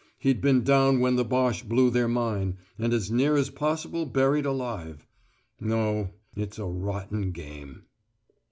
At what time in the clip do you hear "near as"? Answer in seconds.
3.11-3.51